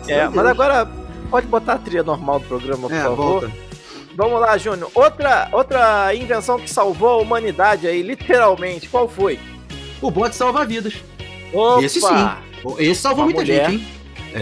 [0.08, 0.99] É, mas agora
[1.30, 3.42] pode botar a trilha normal do programa, por é, favor.
[3.42, 3.52] Volta.
[4.16, 4.92] Vamos lá, Júnior.
[4.94, 9.40] Outra, outra invenção que salvou a humanidade aí, literalmente, qual foi?
[10.02, 10.96] O bote salva-vidas.
[11.82, 12.08] Esse sim.
[12.78, 13.72] Esse salvou muita mulher.
[13.72, 13.88] gente, hein?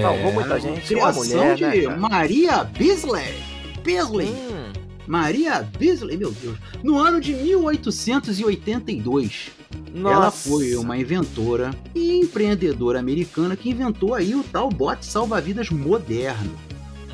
[0.02, 0.88] Salvou é, muita gente.
[0.88, 3.36] Criação mulher, de né, Maria Beasley.
[3.84, 4.30] Beasley.
[4.30, 4.74] Hum.
[5.06, 6.58] Maria Beasley, meu Deus.
[6.84, 9.52] No ano de 1882.
[9.94, 10.16] Nossa.
[10.16, 16.52] Ela foi uma inventora e empreendedora americana que inventou aí o tal bote salva-vidas moderno.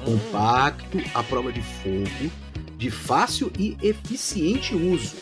[0.03, 2.31] Compacto, à prova de fogo,
[2.77, 5.15] de fácil e eficiente uso,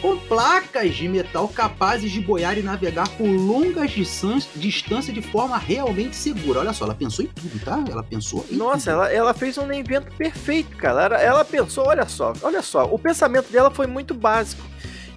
[0.00, 6.14] com placas de metal capazes de boiar e navegar por longas distâncias de forma realmente
[6.14, 6.60] segura.
[6.60, 7.82] Olha só, ela pensou em tudo, tá?
[7.90, 11.04] Ela pensou em Nossa, ela, ela, fez um invento perfeito, cara.
[11.04, 14.62] Ela, ela pensou, olha só, olha só, o pensamento dela foi muito básico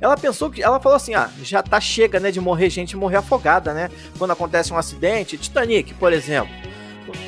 [0.02, 3.18] ela pensou que ela falou assim: "Ah, já tá chega, né, de morrer gente morrer
[3.18, 3.92] afogada, né?
[4.18, 6.71] Quando acontece um acidente, Titanic, por exemplo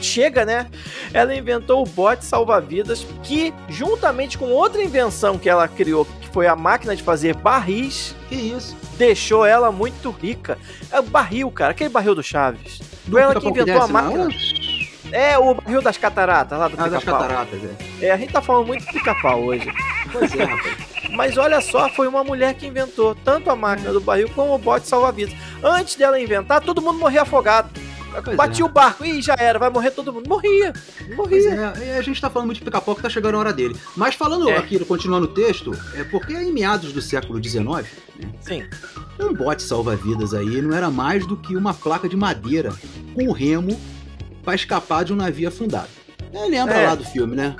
[0.01, 0.67] chega, né?
[1.13, 6.47] Ela inventou o bote salva-vidas que, juntamente com outra invenção que ela criou, que foi
[6.47, 8.75] a máquina de fazer barris, que isso?
[8.97, 10.57] Deixou ela muito rica.
[10.91, 12.79] É o barril, cara, aquele barril do Chaves.
[13.09, 14.29] Foi ela que inventou a máquina.
[15.11, 17.59] É, o barril das cataratas lá do ah, das cataratas,
[18.01, 18.07] é.
[18.07, 19.71] É, a gente tá falando muito do pica-pau hoje.
[20.11, 20.93] Pois é, rapaz.
[21.11, 24.57] Mas olha só, foi uma mulher que inventou tanto a máquina do barril como o
[24.57, 25.35] bote salva-vidas.
[25.63, 27.69] Antes dela inventar, todo mundo morria afogado.
[28.21, 28.65] Pois Batia é.
[28.65, 30.27] o barco, e já era, vai morrer todo mundo.
[30.27, 30.73] Morria,
[31.15, 31.73] morria.
[31.81, 33.75] é, a gente tá falando muito de pica-pau que tá chegando a hora dele.
[33.95, 34.57] Mas falando É.
[34.57, 37.65] aqui, continuando o texto, é porque em meados do século XIX,
[38.19, 38.63] né, Sim.
[39.19, 42.73] um bote salva-vidas aí não era mais do que uma placa de madeira
[43.13, 43.79] com remo
[44.43, 45.87] pra escapar de um navio afundado.
[46.33, 46.87] É, lembra É.
[46.87, 47.55] lá do filme, né?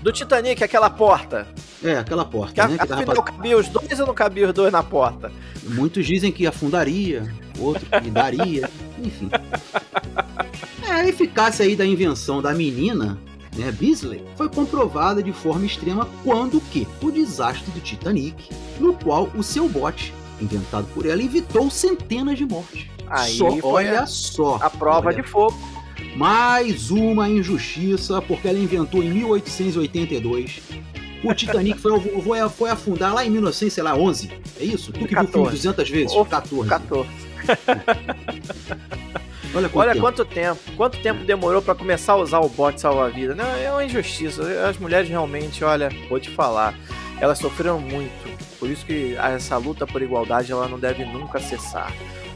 [0.00, 1.46] Do Titanic, aquela porta.
[1.82, 2.76] É, aquela porta, Que a- né?
[2.76, 5.30] Que afinal pra- cabia os dois ou não cabia os dois na porta?
[5.64, 8.70] Muitos dizem que afundaria, outros que daria,
[9.02, 9.28] enfim.
[11.02, 13.18] A eficácia aí da invenção da menina,
[13.56, 19.28] né, Beasley, foi comprovada de forma extrema quando que o desastre do Titanic, no qual
[19.34, 22.86] o seu bote, inventado por ela, evitou centenas de mortes.
[23.08, 24.60] Aí só, olha a- só.
[24.62, 25.16] A prova olha.
[25.20, 25.58] de fogo.
[26.16, 30.60] Mais uma injustiça, porque ela inventou em 1882.
[31.24, 34.30] O Titanic foi, foi, foi afundar lá em 1911.
[34.60, 34.92] É isso?
[34.92, 35.50] Tu que viu o filme 14.
[35.56, 36.12] 200 vezes?
[36.12, 36.68] Ou 14.
[36.68, 37.08] 14.
[39.54, 40.00] Olha quanto Olha tempo.
[40.00, 40.60] quanto tempo.
[40.76, 43.34] Quanto tempo demorou pra começar a usar o bote salva-vida.
[43.34, 44.42] Não, é uma injustiça.
[44.68, 46.74] As mulheres realmente, olha, vou te falar,
[47.20, 48.12] elas sofreram muito.
[48.58, 51.92] Por isso que essa luta por igualdade ela não deve nunca cessar.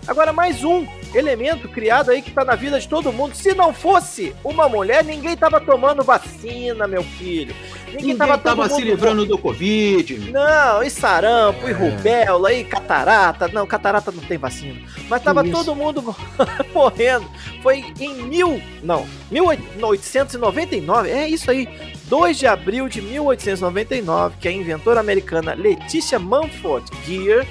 [0.06, 3.34] Agora, mais um elemento criado aí que tá na vida de todo mundo.
[3.34, 7.54] Se não fosse uma mulher, ninguém tava tomando vacina, meu filho.
[7.86, 10.30] Ninguém, Ninguém tava, tava, se livrando do Covid.
[10.30, 11.74] Não, e sarampo, e É.
[11.74, 13.48] rubéola, e catarata.
[13.48, 14.80] Não, catarata não tem vacina.
[15.08, 15.52] Mas tava isso?
[15.52, 16.02] todo mundo
[16.74, 17.26] morrendo.
[17.62, 18.60] Foi em mil.
[18.82, 21.10] Não, 1899.
[21.10, 21.68] É isso aí.
[22.04, 27.46] 2 de abril de 1899, que a inventora americana Leticia Mumford Gear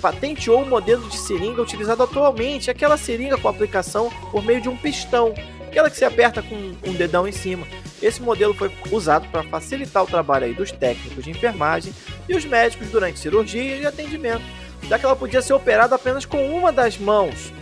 [0.00, 4.76] patenteou o modelo de seringa utilizado atualmente, aquela seringa com aplicação por meio de um
[4.76, 5.32] pistão,
[5.68, 7.64] aquela que se aperta com um dedão em cima.
[8.02, 11.94] Esse modelo foi usado para facilitar o trabalho aí dos técnicos de enfermagem
[12.28, 14.42] e os médicos durante cirurgia e atendimento,
[14.88, 17.52] já que ela podia ser operada apenas com uma das mãos.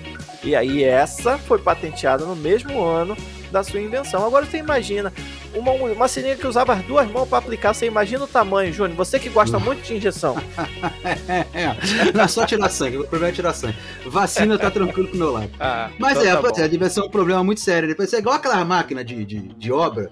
[0.42, 3.14] E aí essa foi patenteada no mesmo ano
[3.50, 4.24] da sua invenção.
[4.24, 5.12] Agora você imagina
[5.55, 8.96] uma, uma seringa que usava as duas mãos para aplicar, você imagina o tamanho, Júnior,
[8.96, 10.37] você que gosta muito de injeção.
[11.33, 12.12] É, é.
[12.12, 13.76] Não é só tirar sangue, o problema é tirar sangue.
[14.07, 15.50] Vacina tá tranquilo pro meu lado.
[15.59, 17.88] Ah, Mas então é, tá é, deve ser um problema muito sério.
[17.88, 20.11] Depois é igual aquela máquina de, de, de obra,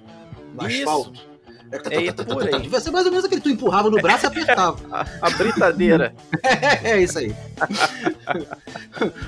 [0.62, 0.80] no Isso.
[0.82, 1.28] asfalto.
[1.70, 1.78] É
[2.24, 2.62] por aí.
[2.62, 4.78] Devia ser mais ou menos aquele que tu empurrava no braço e apertava.
[4.90, 6.14] A, a britadeira.
[6.42, 7.34] É, é isso aí.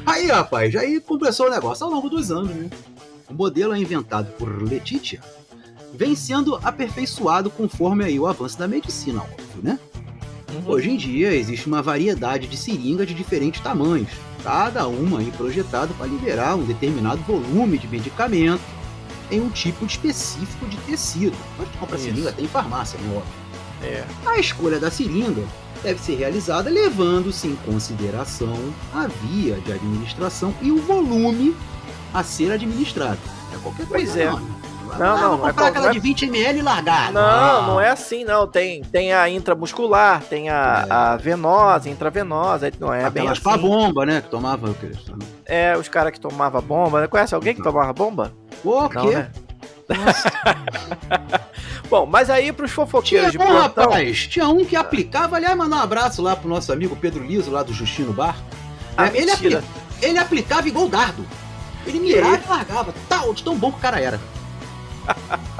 [0.06, 2.70] aí, rapaz, aí começou o negócio ao longo dos anos, né?
[3.28, 5.20] O modelo é inventado por Letitia
[5.94, 9.78] vem sendo aperfeiçoado conforme aí o avanço da medicina, óbvio, né?
[10.50, 10.72] Uhum.
[10.72, 14.08] Hoje em dia existe uma variedade de seringas de diferentes tamanhos,
[14.42, 18.62] cada uma projetada para liberar um determinado volume de medicamento
[19.30, 21.36] em um tipo específico de tecido.
[21.56, 22.06] Pode comprar Isso.
[22.06, 23.08] seringa até em farmácia, né?
[23.16, 23.40] Óbvio.
[23.82, 24.04] É.
[24.26, 25.42] A escolha da seringa
[25.82, 28.54] deve ser realizada levando-se em consideração
[28.94, 31.56] a via de administração e o volume
[32.12, 33.18] a ser administrado.
[33.54, 34.12] É qualquer coisa.
[34.12, 34.30] Pois é.
[34.30, 34.60] Não,
[34.98, 37.12] Não, Ah, não, é comprar qual- aquela é- de 20 ml e largar.
[37.12, 38.44] Não, não é assim, não.
[38.44, 40.92] Tem, tem a intramuscular, tem a, É.
[40.92, 43.42] a venosa, intravenosa, não é bem Aquelas assim.
[43.42, 44.20] pra bomba, né?
[44.20, 44.90] Que tomava o quê?
[45.46, 47.06] É, os caras que tomavam bomba.
[47.06, 48.32] Conhece alguém que tomava bomba?
[48.64, 49.16] Não, quê?
[49.16, 49.30] né?
[51.88, 53.84] Bom, mas aí pros Tinha fofoqueiros de bom, plantão...
[53.84, 54.26] rapaz.
[54.28, 55.36] Tinha um que aplicava.
[55.36, 58.36] Aliás, mandar um abraço lá pro nosso amigo Pedro Liso, lá do Justino Bar.
[58.96, 59.60] Ah, É, ele, apli-
[60.00, 61.26] ele aplicava igual dardo.
[61.84, 62.94] Ele mirava e largava.
[63.08, 64.20] Tal, de tão bom que o cara era.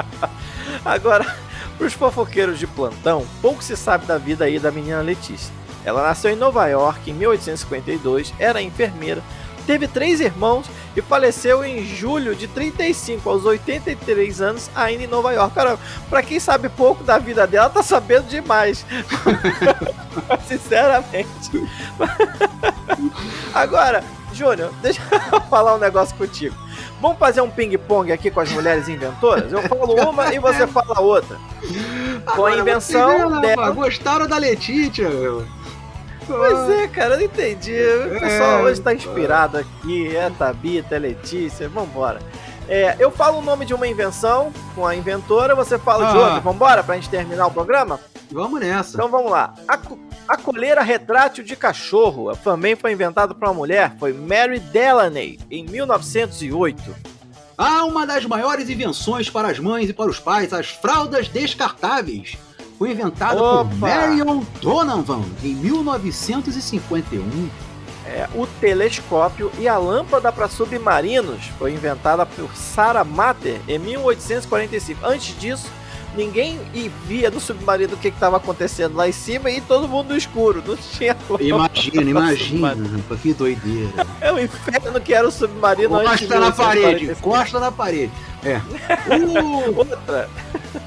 [0.84, 1.36] Agora,
[1.76, 5.52] pros fofoqueiros de plantão, pouco se sabe da vida aí da menina Letícia.
[5.84, 9.22] Ela nasceu em Nova York em 1852, era enfermeira,
[9.66, 15.32] teve três irmãos e faleceu em julho de 35 aos 83 anos, ainda em Nova
[15.32, 15.54] York.
[15.54, 18.84] Cara, pra quem sabe pouco da vida dela, tá sabendo demais.
[20.46, 21.68] Sinceramente.
[23.54, 25.00] Agora, Júnior, deixa
[25.32, 26.56] eu falar um negócio contigo.
[27.00, 29.50] Vamos fazer um ping-pong aqui com as mulheres inventoras?
[29.52, 31.38] Eu falo uma e você fala outra.
[32.34, 33.70] Com a invenção dela.
[33.70, 35.46] Gostaram da Letitia, meu.
[36.36, 37.72] Pois é, cara, eu não entendi.
[38.16, 40.16] O pessoal É, hoje tá inspirado aqui.
[40.16, 42.20] É Tabita, é Letícia, vambora.
[42.68, 46.20] É, eu falo o nome de uma invenção com a inventora, você fala de Ah.
[46.20, 46.40] outra.
[46.40, 47.98] Vambora pra gente terminar o programa?
[48.30, 48.94] Vamos nessa.
[48.96, 49.54] Então vamos lá.
[49.66, 49.76] A,
[50.28, 55.64] a coleira retrátil de cachorro também foi inventada por uma mulher, foi Mary Delaney, em
[55.64, 56.94] 1908.
[57.58, 62.38] Ah, uma das maiores invenções para as mães e para os pais, as fraldas descartáveis.
[62.80, 63.74] Foi inventada por Opa!
[63.76, 67.50] Marion Donovan em 1951.
[68.06, 75.04] É, o telescópio e a lâmpada para submarinos foi inventada por Sarah Matter em 1845.
[75.04, 75.70] Antes disso,
[76.16, 76.58] ninguém
[77.06, 80.64] via no submarino o que estava acontecendo lá em cima e todo mundo no escuro.
[80.66, 82.74] Não tinha Imagina, imagina,
[83.20, 84.06] que doideira.
[84.22, 88.12] É o inferno que era o submarino Costa na parede, costa na parede.
[88.42, 88.58] É.
[89.14, 89.76] O...
[89.76, 90.30] Outra.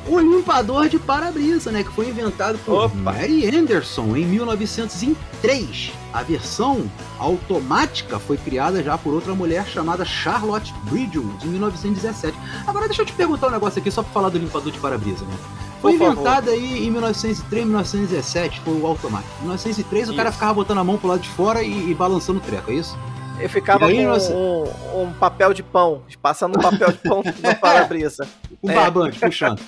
[0.07, 1.83] O limpador de para-brisa, né?
[1.83, 2.95] Que foi inventado por Opa.
[2.95, 5.93] Mary Anderson em 1903.
[6.11, 12.37] A versão automática foi criada já por outra mulher chamada Charlotte Bridgewood em 1917.
[12.67, 15.25] Agora deixa eu te perguntar um negócio aqui só para falar do limpador de para-brisa,
[15.25, 15.35] né?
[15.81, 19.33] Foi inventado aí em 1903, 1917, foi o automático.
[19.39, 20.13] Em 1903 isso.
[20.13, 22.71] o cara ficava botando a mão pro lado de fora e, e balançando o treco,
[22.71, 22.97] é isso?
[23.39, 24.33] Eu ficava aí, com nossa...
[24.33, 28.27] um, um, papel de pão, passando um papel de pão no para-brisa.
[28.61, 28.75] um é.
[28.75, 29.59] barbante puxando.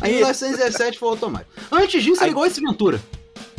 [0.00, 1.50] Aí em 1917 foi automático.
[1.70, 3.00] Antes disso, aí, igual esse Ventura.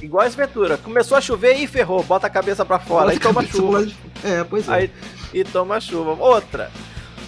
[0.02, 0.78] Igual esse Ventura.
[0.78, 3.86] Começou a chover e ferrou, bota a cabeça para fora, aí toma chuva.
[4.24, 4.74] É, pois é.
[4.74, 4.92] Aí,
[5.34, 6.14] e toma chuva.
[6.14, 6.72] Outra.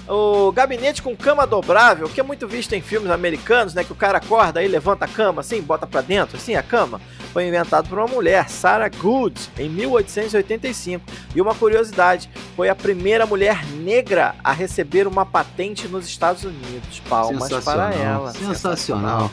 [0.07, 3.83] O gabinete com cama dobrável, que é muito visto em filmes americanos, né?
[3.83, 6.99] Que o cara acorda e levanta a cama assim, bota para dentro, assim, a cama
[7.31, 11.03] foi inventado por uma mulher, Sarah Good, em 1885.
[11.33, 17.01] E uma curiosidade, foi a primeira mulher negra a receber uma patente nos Estados Unidos.
[17.09, 18.31] Palmas para ela.
[18.33, 19.31] Sensacional.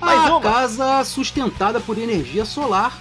[0.00, 0.40] Mais a uma.
[0.40, 2.98] casa sustentada por energia solar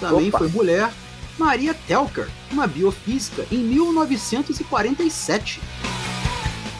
[0.00, 0.38] também Opa.
[0.38, 0.90] foi mulher,
[1.38, 5.60] Maria Telker, uma biofísica, em 1947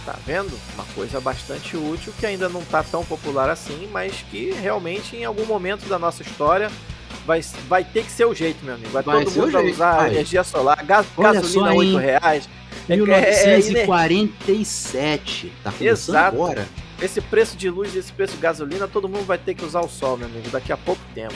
[0.09, 0.59] tá vendo?
[0.75, 5.27] Uma coisa bastante útil que ainda não tá tão popular assim, mas que realmente em
[5.27, 6.71] algum momento da nossa história
[7.27, 8.89] vai, vai ter que ser o jeito, meu amigo.
[8.89, 10.13] Vai, vai todo mundo usar Aí.
[10.13, 12.49] energia solar, gás, gasolina 8 reais.
[12.89, 15.47] 1947.
[15.47, 16.37] É, é, tá Exato.
[16.37, 16.67] agora.
[17.03, 19.83] Esse preço de luz e esse preço de gasolina, todo mundo vai ter que usar
[19.83, 21.35] o sol, meu amigo, daqui a pouco tempo.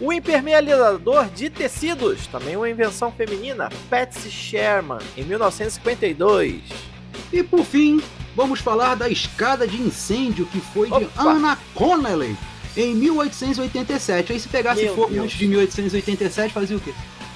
[0.00, 6.95] O impermeabilizador de tecidos, também uma invenção feminina, Patsy Sherman, em 1952.
[7.32, 8.00] E por fim,
[8.34, 11.00] vamos falar da escada de incêndio que foi Opa.
[11.00, 12.36] de Anna Connelly
[12.76, 14.32] em 1887.
[14.32, 15.24] Aí se pegasse Meu fogo Deus.
[15.24, 16.92] antes de 1887, fazia o quê?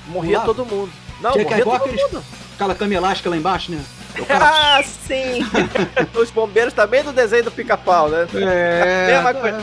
[0.09, 0.91] Morria todo mundo.
[1.21, 2.25] Não, Tinha morria todo aqueles, mundo.
[2.55, 3.83] Aquela cama elástica lá embaixo, né?
[4.29, 5.41] Ah, sim!
[6.21, 8.27] Os bombeiros também do desenho do pica-pau, né?
[8.35, 9.07] É.
[9.15, 9.61] Mesma coisa.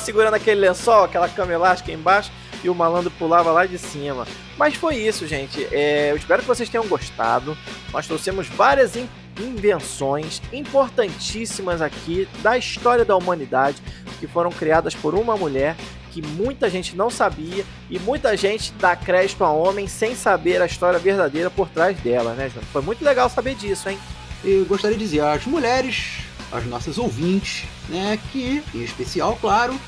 [0.00, 2.32] Segurando aquele lençol, aquela cama elástica embaixo
[2.64, 4.26] e o malandro pulava lá de cima.
[4.56, 5.66] Mas foi isso, gente.
[5.70, 7.56] É, eu espero que vocês tenham gostado.
[7.92, 8.96] Nós trouxemos várias
[9.40, 13.82] invenções importantíssimas aqui da história da humanidade
[14.18, 15.76] que foram criadas por uma mulher
[16.10, 20.66] que muita gente não sabia e muita gente dá crédito a homem sem saber a
[20.66, 22.50] história verdadeira por trás dela, né?
[22.72, 23.98] Foi muito legal saber disso, hein?
[24.44, 29.78] Eu gostaria de dizer às mulheres, às nossas ouvintes, né, que, em especial, claro,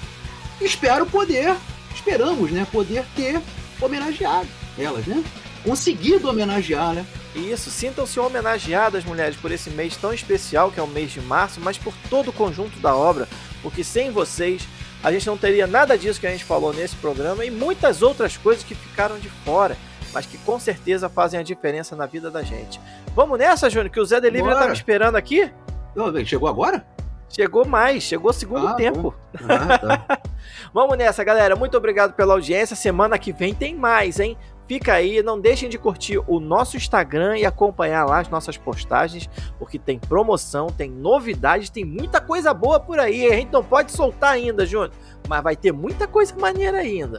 [0.61, 1.57] espero poder,
[1.95, 3.41] esperamos, né, poder ter
[3.81, 5.23] homenageado elas, né?
[5.65, 7.07] Conseguido homenagear, né?
[7.35, 11.61] Isso, sintam-se homenageadas, mulheres, por esse mês tão especial que é o mês de março,
[11.61, 13.27] mas por todo o conjunto da obra,
[13.63, 14.69] porque sem vocês
[15.03, 18.37] a gente não teria nada disso que a gente falou nesse programa e muitas outras
[18.37, 19.77] coisas que ficaram de fora,
[20.13, 22.81] mas que com certeza fazem a diferença na vida da gente.
[23.15, 25.51] Vamos nessa, Júnior, que o Zé Delivery tá me esperando aqui?
[25.97, 26.87] Não, chegou agora?
[27.29, 29.15] Chegou mais, chegou segundo ah, tempo.
[29.49, 30.21] Ah, tá.
[30.73, 31.57] Vamos nessa, galera.
[31.57, 32.77] Muito obrigado pela audiência.
[32.77, 34.37] Semana que vem tem mais, hein?
[34.73, 39.29] Fica aí, não deixem de curtir o nosso Instagram e acompanhar lá as nossas postagens,
[39.59, 43.27] porque tem promoção, tem novidades, tem muita coisa boa por aí.
[43.27, 44.91] A gente não pode soltar ainda, Júnior,
[45.29, 47.19] mas vai ter muita coisa maneira ainda.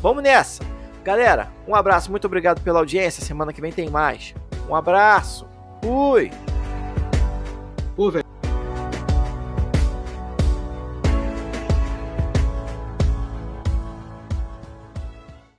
[0.00, 0.64] Vamos nessa!
[1.04, 3.24] Galera, um abraço, muito obrigado pela audiência.
[3.24, 4.34] Semana que vem tem mais.
[4.68, 5.46] Um abraço.
[5.84, 6.32] Fui!
[7.94, 8.31] Pô, velho.